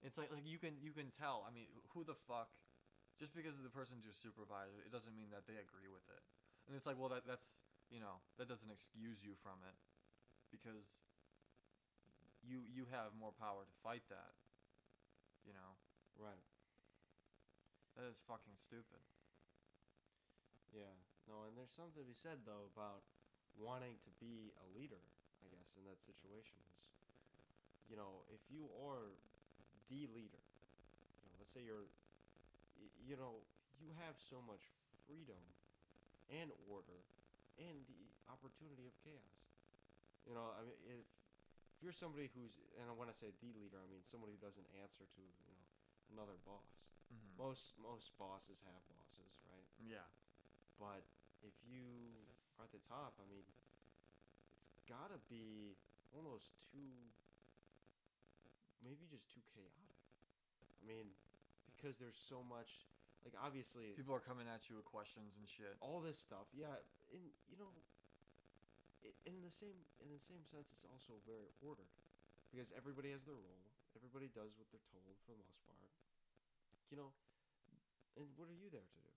[0.02, 1.46] It's like like you can you can tell.
[1.46, 2.50] I mean, who the fuck?
[3.22, 6.22] Just because the person's your supervisor, it doesn't mean that they agree with it.
[6.66, 9.78] And it's like, well, that that's you know that doesn't excuse you from it,
[10.50, 11.06] because
[12.42, 14.34] you you have more power to fight that.
[15.46, 15.78] You know
[16.18, 16.44] Right.
[17.96, 19.00] that is fucking stupid.
[20.72, 20.92] Yeah.
[21.28, 23.04] No, and there's something to be said though about
[23.56, 25.00] wanting to be a leader.
[25.42, 26.80] I guess in that situation is,
[27.90, 29.10] you know, if you are
[29.90, 30.42] the leader,
[31.22, 31.90] you know, let's say you're,
[33.02, 33.42] you know,
[33.82, 34.62] you have so much
[35.06, 35.40] freedom
[36.30, 37.02] and order
[37.58, 39.38] and the opportunity of chaos.
[40.24, 41.04] You know, I mean, if
[41.82, 44.70] if you're somebody who's, and when I say the leader, I mean somebody who doesn't
[44.78, 45.66] answer to, you know,
[46.14, 46.70] another boss.
[47.10, 47.34] Mm-hmm.
[47.42, 49.66] Most most bosses have bosses, right?
[49.82, 50.06] Yeah.
[50.78, 51.02] But
[51.42, 52.14] if you
[52.62, 53.42] are at the top, I mean,
[54.62, 55.74] it's gotta be
[56.14, 56.94] almost too,
[58.86, 59.98] maybe just too chaotic.
[60.78, 61.10] I mean,
[61.66, 62.86] because there's so much,
[63.26, 65.74] like obviously People are coming at you with questions and shit.
[65.82, 66.46] all this stuff.
[66.54, 66.78] Yeah,
[67.10, 67.74] and you know,
[69.26, 71.90] in the same in the same sense, it's also very ordered
[72.50, 73.66] because everybody has their role.
[73.98, 75.78] Everybody does what they're told for the most part.
[76.92, 77.10] You know,
[78.20, 79.14] and what are you there to do?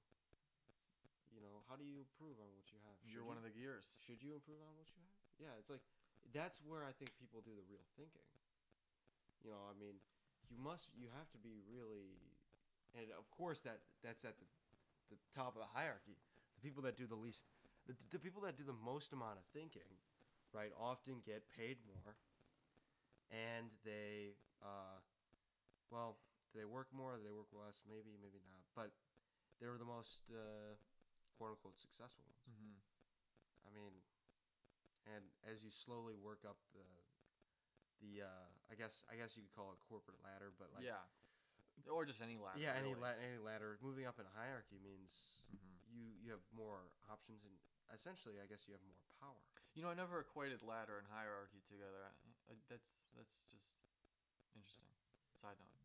[1.35, 2.95] You know, how do you improve on what you have?
[3.03, 3.99] You're one of the gears.
[4.07, 5.15] Should you improve on what you have?
[5.35, 5.83] Yeah, it's like
[6.31, 8.23] that's where I think people do the real thinking.
[9.43, 9.99] You know, I mean,
[10.47, 12.15] you must you have to be really
[12.95, 14.47] and of course that that's at the
[15.11, 16.17] the top of the hierarchy.
[16.57, 17.45] The people that do the least
[17.87, 19.89] the, the people that do the most amount of thinking,
[20.53, 22.15] right, often get paid more
[23.31, 24.99] and they uh
[25.93, 26.17] well,
[26.57, 28.89] they work more, they work less, maybe, maybe not, but
[29.61, 30.73] they're the most uh,
[31.37, 32.41] quote unquote successful ones.
[32.49, 32.75] Mm-hmm.
[33.65, 33.93] I mean,
[35.05, 36.87] and as you slowly work up the
[38.01, 41.05] the uh, I guess I guess you could call it corporate ladder, but like yeah.
[41.91, 42.57] Or just any ladder.
[42.57, 43.03] yeah, any really.
[43.03, 45.75] la- any ladder moving up in hierarchy means Mhm.
[45.91, 47.55] you you have more options and
[47.93, 49.37] essentially I guess you have more power.
[49.75, 51.99] You know, I never equated ladder and hierarchy together.
[52.07, 52.11] I,
[52.47, 53.75] I, that's that's just
[54.55, 54.87] interesting.
[55.35, 55.75] Side note.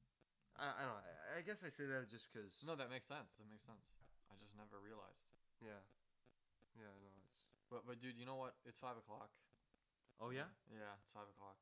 [0.55, 1.03] I, I don't know.
[1.03, 3.35] I, I guess I say that just because No, that makes sense.
[3.43, 3.83] That makes sense.
[4.31, 5.27] I just never realized.
[5.59, 5.83] yeah,
[6.79, 7.35] yeah, no, it's
[7.67, 8.55] But but dude, you know what?
[8.63, 9.35] It's five o'clock.
[10.23, 11.59] oh yeah, Yeah, it's five o'clock.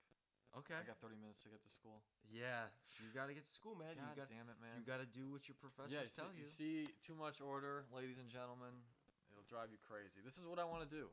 [0.61, 2.05] okay, I got thirty minutes to get to school.
[2.29, 2.69] yeah.
[3.01, 3.95] You got to get to school, man.
[3.97, 4.75] God you got damn it, man.
[4.77, 6.45] you got to do what your professors yeah, you tell see, you.
[6.45, 8.75] you see too much order, ladies and gentlemen.
[9.49, 10.21] Drive you crazy.
[10.21, 11.09] This is what I want to do.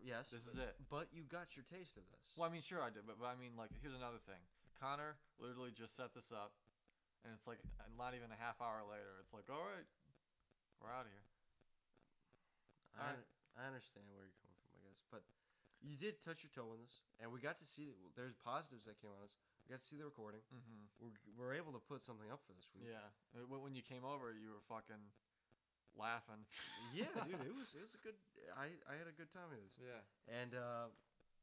[0.00, 0.76] yes, This is it.
[0.88, 2.32] But you got your taste of this.
[2.34, 4.40] Well, I mean, sure I did, but, but I mean, like, here's another thing.
[4.80, 6.52] Connor literally just set this up,
[7.24, 7.60] and it's like
[7.96, 9.16] not even a half hour later.
[9.24, 9.88] It's like, all right,
[10.80, 11.26] we're out of here.
[12.96, 13.16] I.
[13.56, 15.24] I understand where you're coming from, I guess, but
[15.80, 17.88] you did touch your toe on this, and we got to see.
[18.12, 19.32] There's positives that came on us.
[19.64, 20.44] We got to see the recording.
[20.52, 20.92] Mm-hmm.
[21.00, 22.92] We're, we're able to put something up for this week.
[22.92, 23.00] Yeah.
[23.48, 25.00] When you came over, you were fucking
[25.98, 26.44] laughing.
[26.94, 28.16] yeah, dude, it was it was a good.
[28.54, 30.00] I I had a good time with this, yeah.
[30.30, 30.86] and uh,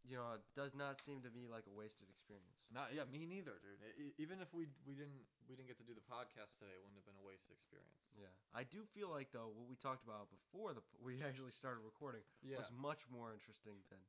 [0.03, 2.59] you know, it does not seem to me like a wasted experience.
[2.71, 3.79] Not yeah, me neither, dude.
[3.99, 6.81] E- even if we we didn't we didn't get to do the podcast today, it
[6.83, 8.11] wouldn't have been a wasted experience.
[8.15, 11.83] Yeah, I do feel like though what we talked about before the we actually started
[11.83, 12.59] recording Yeah.
[12.59, 13.99] was much more interesting than.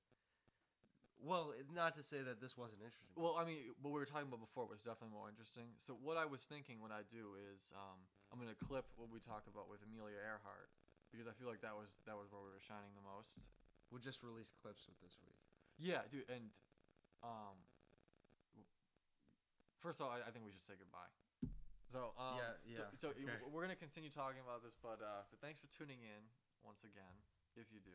[1.22, 3.14] Well, not to say that this wasn't interesting.
[3.16, 5.72] Well, I mean, what we were talking about before was definitely more interesting.
[5.80, 8.02] So what I was thinking, what I do is, um,
[8.32, 10.68] I'm gonna clip what we talk about with Amelia Earhart
[11.14, 13.48] because I feel like that was that was where we were shining the most.
[13.94, 15.38] we'll just release clips of this week.
[15.78, 16.50] Yeah, dude, and
[17.22, 17.54] um,
[19.78, 21.12] first of all, I, I think we should say goodbye.
[21.92, 23.38] So, um, Yeah, so, yeah, so y- okay.
[23.52, 26.22] we're gonna continue talking about this, but uh, but thanks for tuning in
[26.66, 27.14] once again.
[27.54, 27.94] If you do,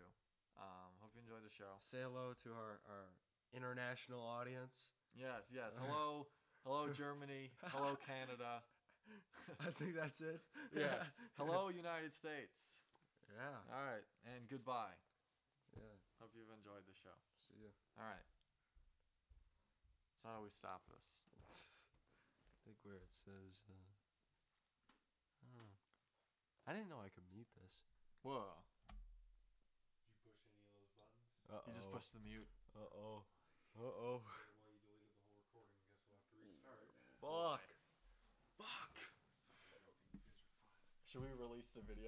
[0.60, 1.80] um, hope you enjoyed the show.
[1.82, 3.08] Say hello to our, our
[3.56, 4.92] international audience.
[5.16, 5.74] Yes, yes.
[5.82, 6.30] Hello,
[6.62, 7.50] hello Germany.
[7.74, 8.62] Hello Canada.
[9.66, 10.38] I think that's it.
[10.70, 11.10] Yes.
[11.40, 12.78] Hello United States.
[13.26, 13.58] Yeah.
[13.74, 14.94] All right, and goodbye.
[15.74, 15.98] Yeah.
[16.22, 17.16] Hope you've enjoyed the show.
[17.42, 17.74] See ya.
[17.98, 18.28] All right.
[20.22, 21.26] So how do we stop this?
[21.34, 23.66] I think where it says.
[23.66, 23.90] Uh,
[25.42, 25.74] I don't know.
[26.68, 27.82] I didn't know I could mute this.
[28.22, 28.62] Whoa!
[30.06, 30.36] Did you
[30.76, 31.66] push any of those buttons?
[31.66, 32.48] Uh You just pushed the mute.
[32.76, 33.24] Uh oh.
[33.78, 34.22] Uh oh.
[34.64, 35.76] Well, you deleted the whole recording.
[36.10, 36.94] Guess we'll have to restart.
[37.22, 37.62] Fuck.
[38.58, 38.94] Fuck.
[39.58, 39.96] I'm joking.
[40.12, 40.70] You guys are fine.
[41.06, 42.08] Should we release the video?